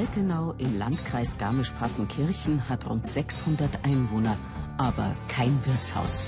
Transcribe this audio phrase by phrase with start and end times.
[0.00, 4.34] Altenau im Landkreis Garmisch-Partenkirchen hat rund 600 Einwohner,
[4.78, 6.24] aber kein Wirtshaus.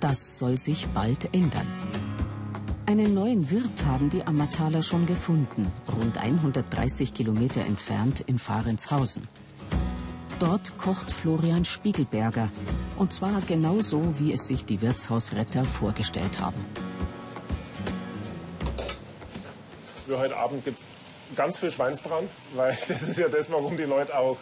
[0.00, 1.68] Das soll sich bald ändern.
[2.86, 9.22] Einen neuen Wirt haben die Ammertaler schon gefunden, rund 130 Kilometer entfernt in Fahrenshausen.
[10.40, 12.50] Dort kocht Florian Spiegelberger,
[12.98, 16.64] und zwar genauso, wie es sich die Wirtshausretter vorgestellt haben.
[20.06, 23.84] Für heute Abend gibt es ganz viel Schweinsbrand, weil das ist ja das, warum die
[23.84, 24.38] Leute auch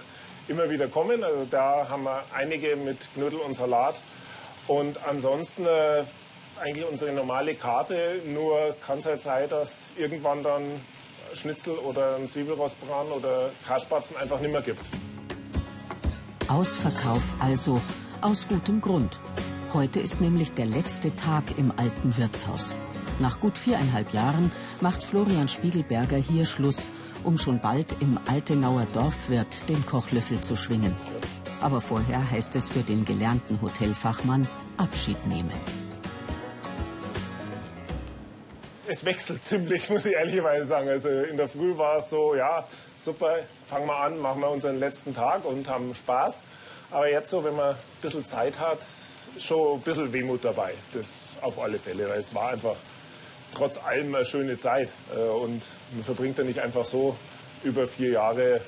[0.48, 1.23] immer wieder kommen.
[1.23, 3.97] Also da haben wir einige mit Knödel und Salat.
[4.66, 6.05] Und ansonsten äh,
[6.61, 10.62] eigentlich unsere normale Karte, nur kann es halt sein, dass irgendwann dann
[11.34, 14.80] Schnitzel oder ein Zwiebelrostbraten oder Kaspatzen einfach nicht mehr gibt.
[16.48, 17.80] Ausverkauf also,
[18.20, 19.19] aus gutem Grund.
[19.73, 22.75] Heute ist nämlich der letzte Tag im alten Wirtshaus.
[23.19, 24.50] Nach gut viereinhalb Jahren
[24.81, 26.91] macht Florian Spiegelberger hier Schluss,
[27.25, 30.94] um schon bald im Altenauer Dorfwirt den Kochlöffel zu schwingen.
[31.61, 35.53] Aber vorher heißt es für den gelernten Hotelfachmann Abschied nehmen.
[38.89, 40.89] es wechselt ziemlich, muss ich ehrlicherweise sagen.
[40.89, 42.67] Also in der Früh war es so, ja,
[43.03, 46.42] super, fangen wir an, machen wir unseren letzten Tag und haben Spaß.
[46.91, 48.79] Aber jetzt so, wenn man ein bisschen Zeit hat,
[49.39, 50.75] schon ein bisschen Wehmut dabei.
[50.93, 52.77] Das auf alle Fälle, weil es war einfach
[53.55, 54.89] trotz allem eine schöne Zeit.
[55.15, 55.62] Äh, und
[55.93, 57.17] man verbringt ja nicht einfach so
[57.65, 58.61] über vier Jahre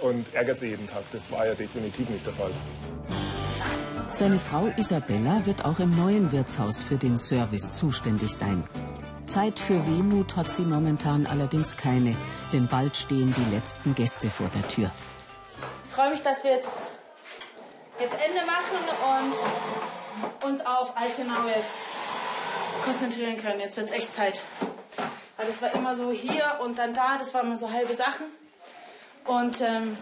[0.00, 1.02] und ärgert sich jeden Tag.
[1.12, 2.50] Das war ja definitiv nicht der Fall.
[4.12, 8.66] Seine Frau Isabella wird auch im neuen Wirtshaus für den Service zuständig sein.
[9.26, 12.14] Zeit für Wehmut hat sie momentan allerdings keine,
[12.52, 14.90] denn bald stehen die letzten Gäste vor der Tür.
[15.84, 16.92] Ich freue mich, dass wir jetzt,
[18.00, 18.78] jetzt Ende machen
[20.42, 21.78] und uns auf Altenau jetzt
[22.84, 23.60] konzentrieren können.
[23.60, 24.42] Jetzt wird es echt Zeit.
[25.36, 28.26] Weil das war immer so hier und dann da, das waren immer so halbe Sachen.
[29.24, 29.98] Und ähm,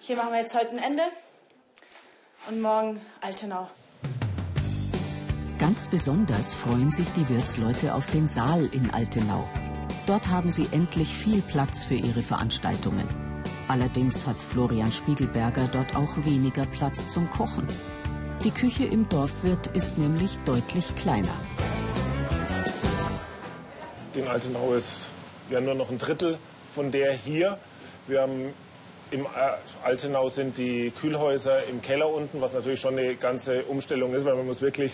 [0.00, 1.02] hier machen wir jetzt heute ein Ende
[2.48, 3.68] und morgen Altenau.
[5.58, 9.48] Ganz besonders freuen sich die Wirtsleute auf den Saal in Altenau.
[10.06, 13.27] Dort haben sie endlich viel Platz für ihre Veranstaltungen.
[13.68, 17.66] Allerdings hat Florian Spiegelberger dort auch weniger Platz zum Kochen.
[18.42, 21.34] Die Küche im Dorfwirt ist nämlich deutlich kleiner.
[24.14, 25.08] In Altenau ist
[25.50, 26.38] ja nur noch ein Drittel
[26.74, 27.58] von der hier.
[28.06, 28.54] Wir haben
[29.10, 29.26] im
[29.84, 34.34] Altenau sind die Kühlhäuser im Keller unten, was natürlich schon eine ganze Umstellung ist, weil
[34.34, 34.92] man muss wirklich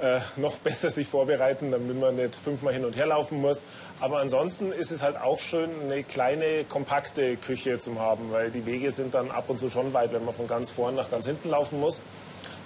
[0.00, 3.62] äh, noch besser sich vorbereiten, damit man nicht fünfmal hin und her laufen muss.
[4.00, 8.64] Aber ansonsten ist es halt auch schön, eine kleine, kompakte Küche zu haben, weil die
[8.66, 11.26] Wege sind dann ab und zu schon weit, wenn man von ganz vorn nach ganz
[11.26, 12.00] hinten laufen muss.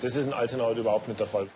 [0.02, 1.46] Das ist in Altenau überhaupt nicht der Fall.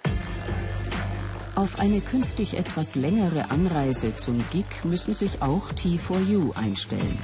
[1.58, 7.18] Auf eine künftig etwas längere Anreise zum Gig müssen sich auch T4U einstellen.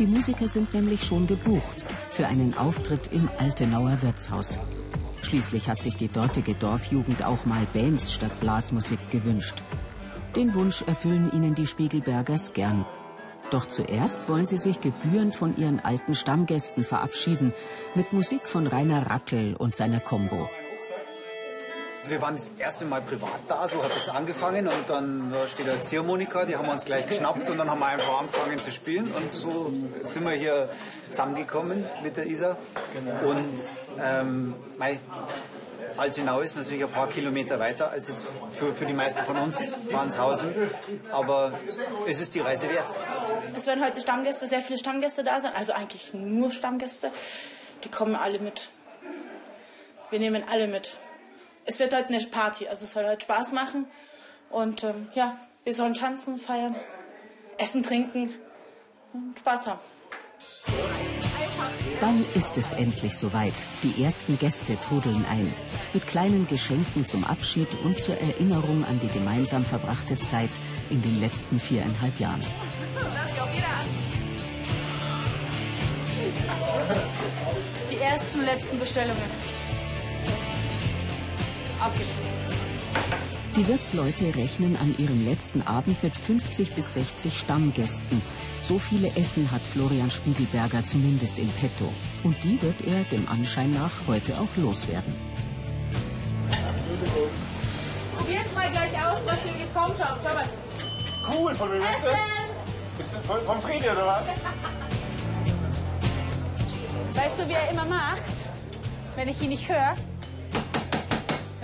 [0.00, 4.58] Die Musiker sind nämlich schon gebucht für einen Auftritt im Altenauer Wirtshaus.
[5.26, 9.60] Schließlich hat sich die dortige Dorfjugend auch mal Bands statt Blasmusik gewünscht.
[10.36, 12.86] Den Wunsch erfüllen ihnen die Spiegelbergers gern.
[13.50, 17.52] Doch zuerst wollen sie sich gebührend von ihren alten Stammgästen verabschieden
[17.96, 20.48] mit Musik von Rainer Rackel und seiner Combo.
[22.08, 25.68] Wir waren das erste Mal privat da, so hat es angefangen und dann da steht
[25.68, 28.70] eine Ziehharmonika, die haben wir uns gleich geschnappt und dann haben wir einfach angefangen zu
[28.70, 29.72] spielen und so
[30.04, 30.68] sind wir hier
[31.10, 32.56] zusammengekommen mit der Isa.
[33.24, 33.58] Und
[34.00, 35.00] ähm, mein
[35.96, 39.56] Altenau ist natürlich ein paar Kilometer weiter als jetzt für, für die meisten von uns
[39.90, 40.54] Fahnshausen,
[41.10, 41.52] aber
[42.06, 42.94] es ist die Reise wert.
[43.56, 47.10] Es werden heute Stammgäste, sehr viele Stammgäste da sein, also eigentlich nur Stammgäste.
[47.84, 48.70] Die kommen alle mit.
[50.10, 50.98] Wir nehmen alle mit
[51.66, 53.86] es wird heute eine Party, also es soll heute Spaß machen.
[54.50, 56.74] Und ähm, ja, wir sollen tanzen, feiern,
[57.58, 58.30] essen, trinken
[59.12, 59.80] und Spaß haben.
[62.00, 63.54] Dann ist es endlich soweit.
[63.82, 65.52] Die ersten Gäste trudeln ein.
[65.92, 70.50] Mit kleinen Geschenken zum Abschied und zur Erinnerung an die gemeinsam verbrachte Zeit
[70.90, 72.44] in den letzten viereinhalb Jahren.
[77.90, 79.65] Die ersten letzten Bestellungen.
[81.80, 82.20] Auf geht's.
[83.56, 88.20] Die Wirtsleute rechnen an ihrem letzten Abend mit 50 bis 60 Stammgästen.
[88.62, 91.90] So viele Essen hat Florian Spiegelberger zumindest in petto.
[92.22, 95.14] Und die wird er dem Anschein nach heute auch loswerden.
[98.16, 100.18] Probier's mal gleich aus, was hier gekommen hat.
[100.22, 100.44] Schau mal.
[101.32, 102.18] Cool, von wem ist das?
[102.98, 104.26] Bist du von, von Friede oder was?
[107.16, 108.22] Weißt du, wie er immer macht,
[109.14, 109.96] wenn ich ihn nicht höre?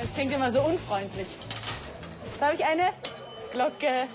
[0.02, 1.28] Das klingt immer so unfreundlich.
[2.40, 2.92] Da habe ich eine
[3.52, 4.08] Glocke.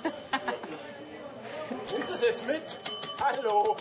[1.93, 2.61] Nimmst du es jetzt mit?
[3.21, 3.73] Hallo.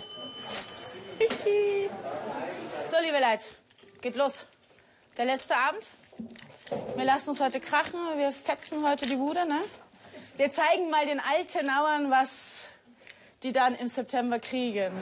[2.89, 3.45] so, liebe Leute,
[4.01, 4.47] geht los.
[5.17, 5.85] Der letzte Abend.
[6.95, 9.63] Wir lassen uns heute krachen, wir fetzen heute die Bude, ne?
[10.37, 12.67] Wir zeigen mal den Altenauern, was
[13.43, 14.93] die dann im September kriegen.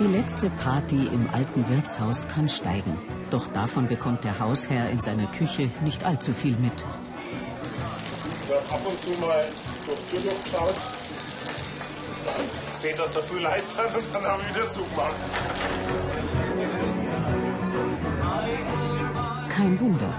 [0.00, 2.96] Die letzte Party im alten Wirtshaus kann steigen.
[3.28, 6.86] Doch davon bekommt der Hausherr in seiner Küche nicht allzu viel mit.
[8.70, 9.44] Ab und zu mal
[9.84, 10.74] durch die Tür durchgeschaut.
[12.76, 15.14] Seht, dass da viel Leid sind und dann haben wir wieder zugemacht.
[19.50, 20.14] Kein Wunder.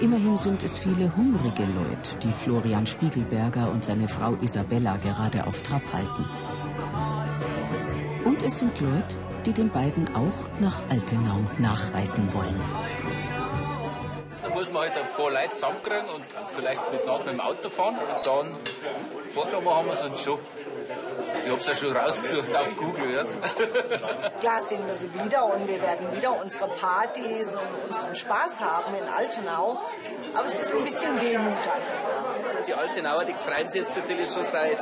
[0.00, 5.60] Immerhin sind es viele hungrige Leute, die Florian Spiegelberger und seine Frau Isabella gerade auf
[5.62, 6.24] Trab halten.
[8.46, 12.60] Es sind Leute, die den beiden auch nach Altenau nachreisen wollen.
[14.40, 16.24] Da muss man halt ein paar Leute zusammenkriegen und
[16.56, 17.96] vielleicht mit, mit dem Auto fahren.
[17.98, 18.56] Und dann
[19.32, 20.38] vorgenommen haben wir es uns schon.
[21.44, 23.36] Ich habe es ja schon rausgesucht auf Google jetzt.
[24.40, 28.94] Klar sehen wir sie wieder und wir werden wieder unsere Partys und unseren Spaß haben
[28.94, 29.80] in Altenau.
[30.34, 31.58] Aber es ist ein bisschen Wehmut
[32.66, 34.78] Die Altenauer, die freuen sich jetzt natürlich schon seit,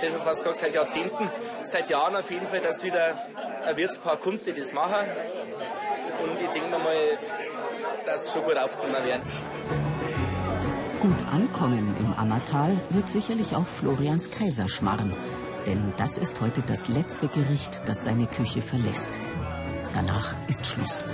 [0.00, 1.30] schon fast gesagt, seit Jahrzehnten,
[1.62, 3.14] seit Jahren auf jeden Fall, dass wieder
[3.64, 5.06] ein Wirtspaar kommt, die das machen.
[6.22, 7.18] Und ich denke mal,
[8.04, 9.22] dass schon gut aufgenommen werden.
[11.00, 15.16] Gut ankommen im Ammertal wird sicherlich auch Florians Kaiserschmarrn.
[15.66, 19.18] Denn das ist heute das letzte Gericht, das seine Küche verlässt.
[19.94, 21.04] Danach ist Schluss.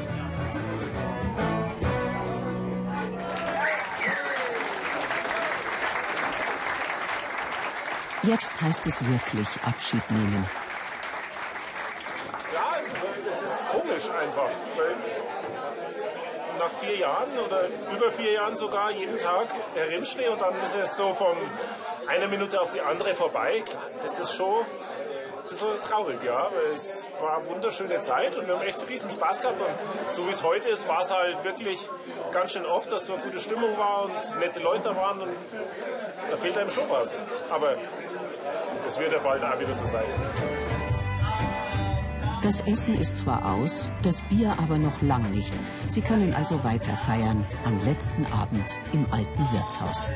[8.23, 10.49] Jetzt heißt es wirklich Abschied nehmen.
[12.53, 12.91] Ja, also,
[13.31, 14.51] es ist komisch einfach.
[14.77, 14.97] Weil
[16.59, 20.97] nach vier Jahren oder über vier Jahren sogar jeden Tag herinstehe und dann ist es
[20.97, 21.37] so von
[22.07, 23.63] einer Minute auf die andere vorbei.
[24.03, 24.65] Das ist schon
[25.47, 29.11] ein bisschen traurig, ja, weil es war eine wunderschöne Zeit und wir haben echt riesen
[29.11, 29.61] Spaß gehabt.
[29.61, 31.89] Und so wie es heute ist, war es halt wirklich
[32.33, 35.37] ganz schön oft, dass so eine gute Stimmung war und nette Leute waren und
[36.31, 37.23] da fehlt einem schon was.
[37.51, 37.77] Aber
[38.85, 40.05] das wird ja bald auch wieder so sein.
[42.43, 45.53] Das Essen ist zwar aus, das Bier aber noch lang nicht.
[45.89, 50.13] Sie können also weiter feiern am letzten Abend im alten Wirtshaus.